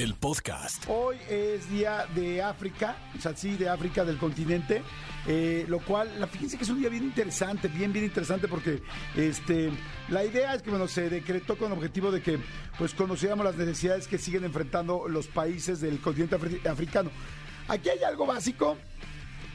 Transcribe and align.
el 0.00 0.14
podcast. 0.14 0.84
Hoy 0.88 1.16
es 1.28 1.68
día 1.70 2.06
de 2.14 2.42
África, 2.42 2.96
o 3.16 3.20
sea, 3.20 3.36
sí, 3.36 3.56
de 3.56 3.68
África 3.68 4.02
del 4.04 4.16
continente, 4.16 4.82
eh, 5.26 5.66
lo 5.68 5.78
cual, 5.80 6.18
la, 6.18 6.26
fíjense 6.26 6.56
que 6.56 6.64
es 6.64 6.70
un 6.70 6.80
día 6.80 6.88
bien 6.88 7.04
interesante, 7.04 7.68
bien, 7.68 7.92
bien 7.92 8.06
interesante 8.06 8.48
porque 8.48 8.82
este, 9.14 9.70
la 10.08 10.24
idea 10.24 10.54
es 10.54 10.62
que, 10.62 10.70
bueno, 10.70 10.88
se 10.88 11.10
decretó 11.10 11.58
con 11.58 11.70
el 11.70 11.76
objetivo 11.76 12.10
de 12.10 12.22
que, 12.22 12.38
pues, 12.78 12.94
conociéramos 12.94 13.44
las 13.44 13.56
necesidades 13.56 14.08
que 14.08 14.16
siguen 14.16 14.44
enfrentando 14.44 15.06
los 15.06 15.26
países 15.26 15.80
del 15.80 16.00
continente 16.00 16.38
afri- 16.38 16.66
africano. 16.66 17.10
Aquí 17.68 17.90
hay 17.90 18.02
algo 18.02 18.24
básico 18.26 18.78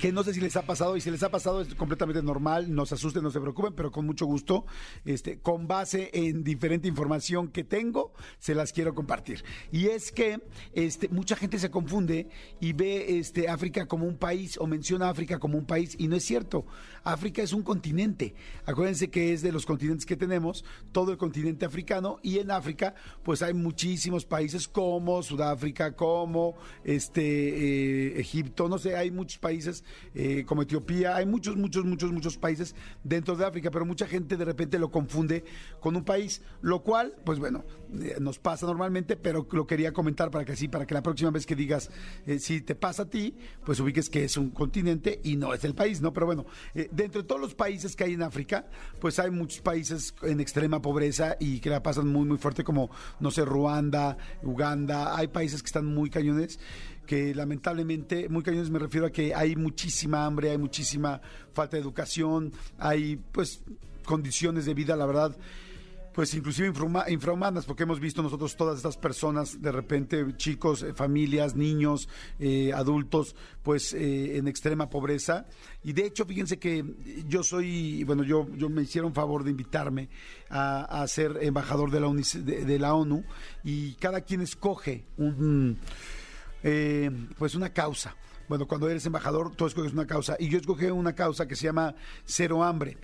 que 0.00 0.12
no 0.12 0.22
sé 0.22 0.34
si 0.34 0.40
les 0.40 0.56
ha 0.56 0.62
pasado 0.62 0.96
y 0.96 1.00
si 1.00 1.10
les 1.10 1.22
ha 1.22 1.30
pasado 1.30 1.60
es 1.60 1.74
completamente 1.74 2.22
normal, 2.22 2.74
no 2.74 2.86
se 2.86 2.94
asusten, 2.94 3.22
no 3.22 3.30
se 3.30 3.40
preocupen, 3.40 3.74
pero 3.74 3.90
con 3.90 4.06
mucho 4.06 4.26
gusto, 4.26 4.64
este, 5.04 5.38
con 5.38 5.66
base 5.66 6.10
en 6.12 6.44
diferente 6.44 6.88
información 6.88 7.48
que 7.48 7.64
tengo, 7.64 8.12
se 8.38 8.54
las 8.54 8.72
quiero 8.72 8.94
compartir. 8.94 9.44
Y 9.70 9.86
es 9.86 10.12
que 10.12 10.40
este, 10.72 11.08
mucha 11.08 11.36
gente 11.36 11.58
se 11.58 11.70
confunde 11.70 12.28
y 12.60 12.72
ve 12.72 13.18
este, 13.18 13.48
África 13.48 13.86
como 13.86 14.06
un 14.06 14.16
país 14.16 14.58
o 14.58 14.66
menciona 14.66 15.08
África 15.08 15.38
como 15.38 15.58
un 15.58 15.66
país 15.66 15.94
y 15.98 16.08
no 16.08 16.16
es 16.16 16.24
cierto. 16.24 16.66
África 17.04 17.42
es 17.42 17.52
un 17.52 17.62
continente. 17.62 18.34
Acuérdense 18.66 19.10
que 19.10 19.32
es 19.32 19.42
de 19.42 19.52
los 19.52 19.66
continentes 19.66 20.06
que 20.06 20.16
tenemos, 20.16 20.64
todo 20.92 21.12
el 21.12 21.18
continente 21.18 21.66
africano 21.66 22.18
y 22.22 22.38
en 22.38 22.50
África 22.50 22.94
pues 23.22 23.42
hay 23.42 23.54
muchísimos 23.54 24.24
países 24.24 24.68
como 24.68 25.22
Sudáfrica, 25.22 25.94
como 25.94 26.56
este 26.84 27.22
eh, 27.22 28.20
Egipto, 28.20 28.68
no 28.68 28.78
sé, 28.78 28.96
hay 28.96 29.10
muchos 29.10 29.38
países 29.38 29.81
eh, 30.14 30.44
como 30.46 30.62
Etiopía, 30.62 31.16
hay 31.16 31.26
muchos, 31.26 31.56
muchos, 31.56 31.84
muchos, 31.84 32.12
muchos 32.12 32.36
países 32.36 32.74
dentro 33.02 33.36
de 33.36 33.44
África, 33.44 33.70
pero 33.70 33.84
mucha 33.84 34.06
gente 34.06 34.36
de 34.36 34.44
repente 34.44 34.78
lo 34.78 34.90
confunde 34.90 35.44
con 35.80 35.96
un 35.96 36.04
país, 36.04 36.42
lo 36.60 36.82
cual, 36.82 37.14
pues 37.24 37.38
bueno, 37.38 37.64
eh, 38.00 38.16
nos 38.20 38.38
pasa 38.38 38.66
normalmente, 38.66 39.16
pero 39.16 39.46
lo 39.50 39.66
quería 39.66 39.92
comentar 39.92 40.30
para 40.30 40.44
que 40.44 40.52
así, 40.52 40.68
para 40.68 40.86
que 40.86 40.94
la 40.94 41.02
próxima 41.02 41.30
vez 41.30 41.46
que 41.46 41.56
digas, 41.56 41.90
eh, 42.26 42.38
si 42.38 42.60
te 42.60 42.74
pasa 42.74 43.02
a 43.02 43.10
ti, 43.10 43.36
pues 43.64 43.80
ubiques 43.80 44.10
que 44.10 44.24
es 44.24 44.36
un 44.36 44.50
continente 44.50 45.20
y 45.24 45.36
no 45.36 45.54
es 45.54 45.64
el 45.64 45.74
país, 45.74 46.00
¿no? 46.00 46.12
Pero 46.12 46.26
bueno, 46.26 46.46
dentro 46.90 47.22
de 47.22 47.28
todos 47.28 47.40
los 47.40 47.54
países 47.54 47.96
que 47.96 48.04
hay 48.04 48.14
en 48.14 48.22
África, 48.22 48.66
pues 49.00 49.18
hay 49.18 49.30
muchos 49.30 49.60
países 49.60 50.14
en 50.22 50.40
extrema 50.40 50.80
pobreza 50.80 51.36
y 51.38 51.60
que 51.60 51.70
la 51.70 51.82
pasan 51.82 52.08
muy, 52.08 52.26
muy 52.26 52.38
fuerte, 52.38 52.64
como, 52.64 52.90
no 53.20 53.30
sé, 53.30 53.44
Ruanda, 53.44 54.16
Uganda, 54.42 55.16
hay 55.16 55.28
países 55.28 55.62
que 55.62 55.66
están 55.66 55.86
muy 55.86 56.10
cañones 56.10 56.58
que 57.06 57.34
lamentablemente, 57.34 58.28
muy 58.28 58.42
cañones 58.42 58.70
me 58.70 58.78
refiero 58.78 59.06
a 59.06 59.10
que 59.10 59.34
hay 59.34 59.56
muchísima 59.56 60.24
hambre, 60.24 60.50
hay 60.50 60.58
muchísima 60.58 61.20
falta 61.52 61.76
de 61.76 61.82
educación, 61.82 62.52
hay 62.78 63.16
pues 63.32 63.62
condiciones 64.04 64.64
de 64.64 64.74
vida, 64.74 64.96
la 64.96 65.06
verdad, 65.06 65.36
pues 66.14 66.34
inclusive 66.34 66.68
infrahuma- 66.70 67.10
infrahumanas, 67.10 67.64
porque 67.64 67.84
hemos 67.84 67.98
visto 67.98 68.22
nosotros 68.22 68.54
todas 68.54 68.76
estas 68.76 68.98
personas, 68.98 69.62
de 69.62 69.72
repente 69.72 70.26
chicos, 70.36 70.82
eh, 70.82 70.92
familias, 70.92 71.56
niños, 71.56 72.06
eh, 72.38 72.70
adultos, 72.74 73.34
pues 73.62 73.94
eh, 73.94 74.36
en 74.36 74.46
extrema 74.46 74.90
pobreza. 74.90 75.46
Y 75.82 75.94
de 75.94 76.04
hecho, 76.04 76.26
fíjense 76.26 76.58
que 76.58 76.84
yo 77.26 77.42
soy, 77.42 78.04
bueno, 78.04 78.24
yo, 78.24 78.46
yo 78.56 78.68
me 78.68 78.82
hicieron 78.82 79.14
favor 79.14 79.42
de 79.42 79.52
invitarme 79.52 80.10
a, 80.50 81.02
a 81.02 81.08
ser 81.08 81.38
embajador 81.40 81.90
de 81.90 82.00
la, 82.00 82.08
de 82.42 82.78
la 82.78 82.92
ONU 82.94 83.24
y 83.64 83.94
cada 83.94 84.20
quien 84.20 84.42
escoge 84.42 85.06
un 85.16 85.78
eh, 86.62 87.10
pues 87.38 87.54
una 87.54 87.72
causa. 87.72 88.16
Bueno, 88.48 88.66
cuando 88.66 88.88
eres 88.88 89.06
embajador, 89.06 89.54
tú 89.54 89.66
escoges 89.66 89.92
una 89.92 90.06
causa. 90.06 90.36
Y 90.38 90.48
yo 90.48 90.58
escogí 90.58 90.86
una 90.86 91.14
causa 91.14 91.46
que 91.46 91.56
se 91.56 91.64
llama 91.64 91.94
Cero 92.24 92.62
Hambre. 92.62 92.98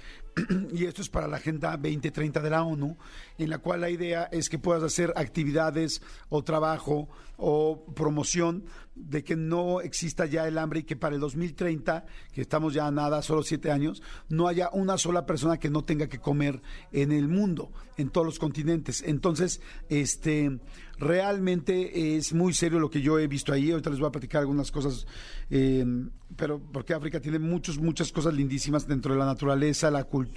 y 0.72 0.84
esto 0.84 1.02
es 1.02 1.08
para 1.08 1.28
la 1.28 1.36
Agenda 1.36 1.76
2030 1.76 2.40
de 2.40 2.50
la 2.50 2.62
ONU, 2.62 2.96
en 3.38 3.50
la 3.50 3.58
cual 3.58 3.80
la 3.80 3.90
idea 3.90 4.24
es 4.24 4.48
que 4.48 4.58
puedas 4.58 4.82
hacer 4.82 5.12
actividades 5.16 6.02
o 6.28 6.42
trabajo 6.42 7.08
o 7.36 7.84
promoción 7.94 8.64
de 8.96 9.22
que 9.22 9.36
no 9.36 9.80
exista 9.80 10.26
ya 10.26 10.48
el 10.48 10.58
hambre 10.58 10.80
y 10.80 10.82
que 10.82 10.96
para 10.96 11.14
el 11.14 11.20
2030, 11.20 12.04
que 12.32 12.40
estamos 12.40 12.74
ya 12.74 12.86
a 12.86 12.90
nada, 12.90 13.22
solo 13.22 13.42
siete 13.42 13.70
años, 13.70 14.02
no 14.28 14.48
haya 14.48 14.70
una 14.72 14.98
sola 14.98 15.24
persona 15.24 15.58
que 15.58 15.70
no 15.70 15.84
tenga 15.84 16.08
que 16.08 16.18
comer 16.18 16.60
en 16.90 17.12
el 17.12 17.28
mundo, 17.28 17.70
en 17.96 18.10
todos 18.10 18.26
los 18.26 18.38
continentes. 18.40 19.02
Entonces, 19.06 19.60
este, 19.88 20.58
realmente 20.98 22.16
es 22.16 22.32
muy 22.32 22.52
serio 22.52 22.80
lo 22.80 22.90
que 22.90 23.00
yo 23.00 23.18
he 23.20 23.28
visto 23.28 23.52
ahí. 23.52 23.70
Ahorita 23.70 23.90
les 23.90 24.00
voy 24.00 24.08
a 24.08 24.12
platicar 24.12 24.40
algunas 24.40 24.72
cosas, 24.72 25.06
eh, 25.48 25.86
pero 26.36 26.60
porque 26.60 26.92
África 26.92 27.20
tiene 27.20 27.38
muchos, 27.38 27.78
muchas 27.78 28.10
cosas 28.10 28.34
lindísimas 28.34 28.88
dentro 28.88 29.12
de 29.12 29.20
la 29.20 29.26
naturaleza, 29.26 29.92
la 29.92 30.04
cultura, 30.04 30.27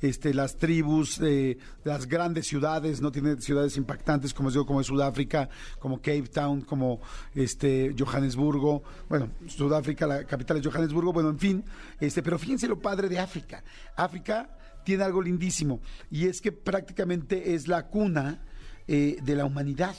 este, 0.00 0.34
las 0.34 0.56
tribus, 0.56 1.20
eh, 1.22 1.58
las 1.84 2.06
grandes 2.06 2.46
ciudades, 2.46 3.00
no 3.00 3.10
tiene 3.10 3.40
ciudades 3.40 3.76
impactantes 3.76 4.34
como 4.34 4.50
digo, 4.50 4.66
como 4.66 4.82
Sudáfrica, 4.82 5.48
como 5.78 5.98
Cape 5.98 6.28
Town, 6.32 6.62
como 6.62 7.00
este 7.34 7.94
Johannesburgo. 7.98 8.82
Bueno, 9.08 9.30
Sudáfrica, 9.46 10.06
la 10.06 10.24
capital 10.24 10.58
es 10.58 10.66
Johannesburgo. 10.66 11.12
Bueno, 11.12 11.30
en 11.30 11.38
fin, 11.38 11.64
este, 12.00 12.22
pero 12.22 12.38
fíjense 12.38 12.68
lo 12.68 12.78
padre 12.78 13.08
de 13.08 13.18
África. 13.18 13.62
África 13.96 14.56
tiene 14.84 15.04
algo 15.04 15.22
lindísimo 15.22 15.80
y 16.10 16.26
es 16.26 16.40
que 16.40 16.52
prácticamente 16.52 17.54
es 17.54 17.68
la 17.68 17.86
cuna 17.88 18.44
eh, 18.86 19.16
de 19.22 19.34
la 19.34 19.44
humanidad. 19.44 19.96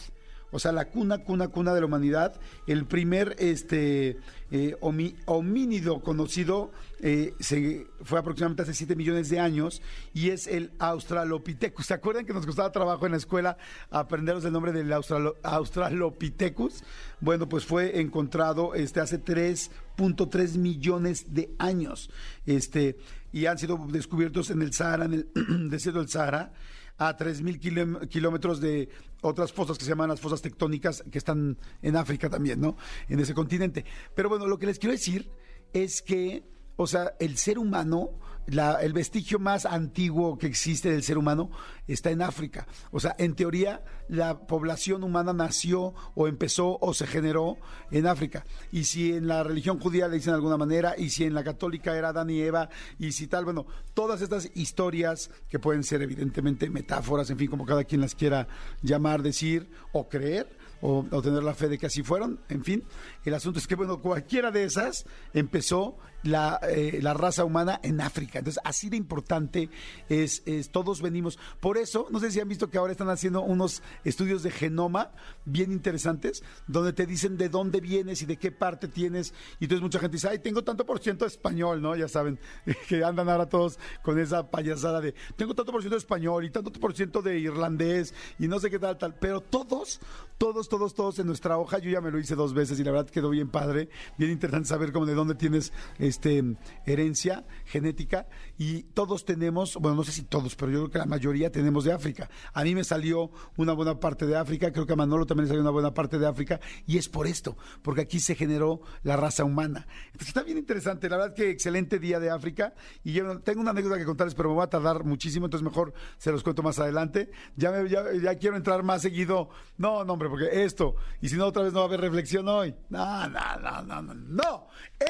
O 0.52 0.60
sea, 0.60 0.72
la 0.72 0.86
cuna, 0.86 1.18
cuna, 1.18 1.50
cuna 1.50 1.74
de 1.74 1.82
la 1.82 1.86
humanidad. 1.88 2.40
El 2.66 2.86
primer 2.86 3.36
este, 3.40 4.18
eh, 4.52 4.78
homínido 5.26 6.02
conocido 6.02 6.72
eh, 7.02 7.34
se, 7.40 7.88
fue 8.04 8.20
aproximadamente 8.20 8.62
hace 8.62 8.74
7 8.74 8.96
millones 8.96 9.30
de 9.30 9.40
años 9.40 9.82
y 10.14 10.30
es 10.30 10.48
el 10.48 10.72
Australopithecus. 10.80 11.88
¿Se 11.88 11.94
acuerdan 11.94 12.26
que 12.26 12.34
nos 12.34 12.46
costaba 12.46 12.72
trabajo 12.72 13.06
en 13.06 13.12
la 13.12 13.18
escuela 13.18 13.58
aprenderos 13.92 14.46
el 14.46 14.54
nombre 14.54 14.72
del 14.72 14.92
Australo- 14.94 15.36
Australopithecus? 15.44 16.84
Bueno, 17.20 17.50
pues 17.50 17.66
fue 17.66 18.00
encontrado 18.00 18.76
este, 18.76 19.00
hace 19.02 19.22
3.3 19.22 20.58
millones 20.58 21.34
de 21.34 21.54
años. 21.58 22.10
Este, 22.46 22.98
y 23.34 23.48
han 23.48 23.58
sido 23.58 23.78
descubiertos 23.90 24.50
en 24.52 24.62
el 24.62 24.72
Sahara, 24.74 25.06
en 25.06 25.14
el 25.14 25.28
desierto 25.70 26.00
del 26.00 26.10
Sahara 26.10 26.54
a 26.98 27.16
3.000 27.18 27.60
kilom- 27.60 28.08
kilómetros 28.08 28.60
de 28.62 28.90
otras 29.22 29.52
fosas 29.52 29.78
que 29.78 29.84
se 29.84 29.90
llaman 29.90 30.10
las 30.10 30.22
fosas 30.22 30.42
tectónicas 30.42 31.04
que 31.12 31.18
están 31.18 31.58
en 31.82 31.96
África 31.96 32.30
también, 32.30 32.62
¿no? 32.62 32.78
En 33.10 33.20
ese 33.20 33.34
continente. 33.34 33.84
Pero 34.16 34.30
bueno, 34.30 34.48
lo 34.48 34.58
que 34.58 34.66
les 34.68 34.80
quiero 34.80 34.94
decir 34.94 35.30
es 35.74 36.02
que, 36.02 36.44
o 36.78 36.88
sea, 36.88 37.14
el 37.20 37.38
ser 37.38 37.58
humano, 37.58 38.12
el 38.48 38.94
vestigio 38.94 39.40
más 39.40 39.66
antiguo 39.66 40.38
que 40.38 40.48
existe 40.48 40.92
del 40.92 41.04
ser 41.04 41.18
humano 41.18 41.50
está 41.88 42.12
en 42.12 42.22
África. 42.22 42.68
O 42.92 43.00
sea, 43.00 43.16
en 43.18 43.36
teoría, 43.36 43.84
la 44.08 44.46
población 44.46 45.04
humana 45.04 45.34
nació 45.34 45.94
o 46.14 46.28
empezó 46.28 46.78
o 46.80 46.94
se 46.94 47.08
generó 47.08 47.58
en 47.92 48.06
África. 48.08 48.46
Y 48.72 48.84
si 48.84 49.14
en 49.14 49.28
la 49.28 49.44
religión 49.44 49.80
judía 49.80 50.08
le 50.08 50.16
dicen 50.16 50.32
de 50.32 50.36
alguna 50.36 50.58
manera, 50.58 50.96
y 50.98 51.10
si 51.10 51.24
en 51.24 51.34
la 51.34 51.44
católica 51.44 51.98
era 51.98 52.10
Adán 52.10 52.30
y 52.30 52.42
Eva, 52.42 52.70
y 53.00 53.14
si 53.14 53.28
tal, 53.28 53.46
bueno, 53.46 53.66
todas 53.94 54.22
estas 54.22 54.52
historias 54.54 55.32
que 55.50 55.60
pueden 55.60 55.84
ser 55.84 56.02
evidentemente 56.02 56.70
metáforas, 56.70 57.30
en 57.30 57.38
fin, 57.38 57.50
como 57.50 57.66
cada 57.66 57.84
quien 57.84 58.02
las 58.02 58.16
quiera 58.16 58.48
llamar, 58.82 59.22
decir 59.22 59.70
o 59.92 60.08
creer, 60.08 60.58
o, 60.82 61.06
o 61.10 61.22
tener 61.22 61.42
la 61.42 61.56
fe 61.56 61.68
de 61.68 61.78
que 61.78 61.88
así 61.88 62.04
fueron, 62.04 62.40
en 62.50 62.64
fin. 62.64 62.84
El 63.24 63.34
asunto 63.34 63.58
es 63.58 63.66
que, 63.66 63.76
bueno, 63.76 64.02
cualquiera 64.02 64.52
de 64.52 64.66
esas 64.66 65.06
empezó 65.34 65.98
la, 66.26 66.60
eh, 66.64 67.00
la 67.02 67.14
raza 67.14 67.46
humana 67.46 67.80
en 67.84 68.02
África. 68.02 68.40
Entonces, 68.40 68.62
así 68.66 68.90
de 68.90 68.98
importante 68.98 69.70
es, 70.10 70.44
todos 70.72 71.02
venimos. 71.02 71.40
Por 71.60 71.78
eso, 71.78 72.08
no 72.12 72.20
sé 72.20 72.32
si 72.32 72.40
han 72.40 72.50
visto 72.50 72.70
que 72.70 72.78
ahora 72.78 72.92
están 72.92 73.10
haciendo 73.10 73.42
unos 73.42 73.82
estudios 74.04 74.44
de 74.44 74.52
genoma 74.52 75.12
bien 75.46 75.72
interesantes, 75.72 76.44
donde 76.68 76.94
te 76.94 77.06
dicen 77.06 77.38
de 77.38 77.50
dónde 77.50 77.80
vienes 77.80 78.22
y 78.22 78.26
de 78.26 78.38
qué 78.38 78.52
parte 78.52 78.88
tienes. 78.88 79.34
Y 79.60 79.66
entonces 79.66 79.82
mucha 79.82 80.00
gente 80.00 80.18
dice, 80.18 80.30
ay, 80.30 80.40
tengo 80.40 80.64
tanto 80.64 80.86
por 80.86 81.00
ciento 81.00 81.26
español, 81.26 81.82
¿no? 81.82 81.96
Ya 81.96 82.08
saben, 82.08 82.40
que 82.88 83.04
andan 83.04 83.30
ahora 83.30 83.48
todos 83.48 83.80
con 84.02 84.20
esa 84.20 84.50
payasada 84.50 85.02
de, 85.02 85.14
tengo 85.36 85.54
tanto 85.54 85.72
por 85.72 85.82
ciento 85.82 85.98
español 85.98 86.46
y 86.46 86.50
tanto 86.50 86.72
por 86.72 86.96
ciento 86.96 87.22
de 87.22 87.40
irlandés 87.40 88.14
y 88.40 88.48
no 88.48 88.60
sé 88.60 88.70
qué 88.70 88.80
tal, 88.80 88.98
tal. 88.98 89.16
Pero 89.16 89.42
todos, 89.42 90.00
todos, 90.38 90.68
todos, 90.70 90.94
todos 90.94 91.20
en 91.20 91.28
nuestra 91.28 91.58
hoja, 91.58 91.80
yo 91.80 91.90
ya 91.90 92.02
me 92.02 92.12
lo 92.12 92.20
hice 92.20 92.36
dos 92.36 92.54
veces 92.54 92.80
y 92.80 92.84
la 92.84 92.92
verdad 92.92 93.10
quedó 93.10 93.30
bien 93.30 93.50
padre, 93.50 93.90
bien 94.18 94.32
interesante 94.32 94.68
saber 94.68 94.92
cómo 94.92 95.06
de 95.06 95.14
dónde 95.14 95.36
tienes 95.36 95.72
este, 96.00 96.15
este, 96.16 96.56
herencia 96.86 97.46
genética 97.66 98.28
y 98.58 98.84
todos 98.84 99.26
tenemos, 99.26 99.76
bueno, 99.76 99.98
no 99.98 100.04
sé 100.04 100.14
si 100.14 100.24
todos, 100.24 100.56
pero 100.56 100.72
yo 100.72 100.80
creo 100.80 100.92
que 100.92 100.98
la 101.00 101.06
mayoría 101.06 101.52
tenemos 101.52 101.84
de 101.84 101.92
África. 101.92 102.30
A 102.54 102.64
mí 102.64 102.74
me 102.74 102.84
salió 102.84 103.32
una 103.58 103.74
buena 103.74 104.00
parte 104.00 104.26
de 104.26 104.38
África, 104.38 104.72
creo 104.72 104.86
que 104.86 104.94
a 104.94 104.96
Manolo 104.96 105.26
también 105.26 105.46
le 105.46 105.50
salió 105.50 105.62
una 105.62 105.72
buena 105.72 105.94
parte 105.94 106.18
de 106.18 106.26
África 106.26 106.60
y 106.88 106.98
es 106.98 107.10
por 107.10 107.28
esto, 107.28 107.58
porque 107.82 108.02
aquí 108.02 108.20
se 108.20 108.36
generó 108.36 108.82
la 109.04 109.18
raza 109.18 109.44
humana. 109.44 109.88
Entonces 110.08 110.30
está 110.30 110.44
bien 110.44 110.58
interesante, 110.58 111.10
la 111.10 111.18
verdad 111.18 111.36
que 111.36 111.50
excelente 111.50 112.00
día 112.00 112.20
de 112.20 112.30
África 112.30 112.74
y 113.04 113.12
yo 113.12 113.40
tengo 113.42 113.62
una 113.62 113.72
anécdota 113.72 113.98
que 113.98 114.06
contarles, 114.06 114.36
pero 114.36 114.50
me 114.50 114.56
va 114.56 114.64
a 114.64 114.70
tardar 114.70 115.04
muchísimo, 115.04 115.46
entonces 115.46 115.66
mejor 115.66 115.94
se 116.18 116.32
los 116.32 116.44
cuento 116.44 116.64
más 116.64 116.80
adelante. 116.80 117.30
Ya, 117.58 117.72
me, 117.72 117.90
ya, 117.90 118.36
quiero 118.36 118.56
entrar 118.56 118.84
más 118.84 119.02
seguido. 119.02 119.50
No, 119.78 120.04
no, 120.06 120.14
hombre, 120.14 120.30
porque 120.30 120.64
esto, 120.64 120.96
y 121.22 121.30
si 121.30 121.36
no, 121.36 121.46
otra 121.48 121.64
vez 121.64 121.74
no 121.74 121.80
va 121.80 121.86
a 121.86 121.88
haber 121.88 122.02
reflexión 122.02 122.48
hoy. 122.48 122.74
No, 122.90 123.28
no, 123.28 123.60
no, 123.62 123.82
no, 123.84 124.02
no, 124.02 124.14
no. 124.14 124.68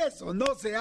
Eso 0.08 0.34
no 0.34 0.56
se 0.56 0.76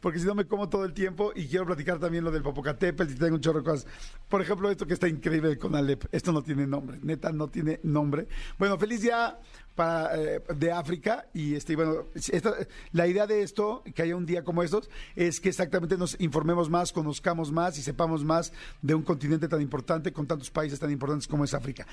porque 0.00 0.18
si 0.18 0.26
no 0.26 0.34
me 0.34 0.46
como 0.46 0.68
todo 0.68 0.84
el 0.84 0.92
tiempo 0.92 1.32
y 1.34 1.46
quiero 1.46 1.66
platicar 1.66 1.98
también 1.98 2.24
lo 2.24 2.30
del 2.30 2.42
Popocatépetl 2.42 3.12
y 3.12 3.14
tengo 3.16 3.36
un 3.36 3.40
chorro 3.40 3.60
de 3.60 3.64
cosas. 3.64 3.86
Por 4.28 4.42
ejemplo, 4.42 4.70
esto 4.70 4.86
que 4.86 4.94
está 4.94 5.08
increíble 5.08 5.58
con 5.58 5.74
Alep. 5.74 6.04
Esto 6.12 6.32
no 6.32 6.42
tiene 6.42 6.66
nombre, 6.66 6.98
neta, 7.02 7.32
no 7.32 7.48
tiene 7.48 7.80
nombre. 7.82 8.28
Bueno, 8.58 8.78
feliz 8.78 9.02
día 9.02 9.38
para, 9.78 10.16
eh, 10.16 10.42
de 10.56 10.72
África 10.72 11.26
y 11.32 11.54
este 11.54 11.76
bueno 11.76 12.06
esta, 12.14 12.52
la 12.90 13.06
idea 13.06 13.28
de 13.28 13.42
esto 13.42 13.84
que 13.94 14.02
haya 14.02 14.16
un 14.16 14.26
día 14.26 14.42
como 14.42 14.64
estos 14.64 14.90
es 15.14 15.38
que 15.38 15.50
exactamente 15.50 15.96
nos 15.96 16.20
informemos 16.20 16.68
más 16.68 16.92
conozcamos 16.92 17.52
más 17.52 17.78
y 17.78 17.82
sepamos 17.82 18.24
más 18.24 18.52
de 18.82 18.96
un 18.96 19.02
continente 19.04 19.46
tan 19.46 19.62
importante 19.62 20.12
con 20.12 20.26
tantos 20.26 20.50
países 20.50 20.80
tan 20.80 20.90
importantes 20.90 21.28
como 21.28 21.44
es 21.44 21.54
África 21.54 21.86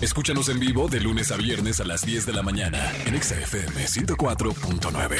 escúchanos 0.00 0.48
en 0.50 0.60
vivo 0.60 0.86
de 0.86 1.00
lunes 1.00 1.32
a 1.32 1.36
viernes 1.36 1.80
a 1.80 1.84
las 1.84 2.06
10 2.06 2.26
de 2.26 2.32
la 2.32 2.44
mañana 2.44 2.92
en 3.06 3.20
XFM 3.20 3.86
104.9 3.86 5.16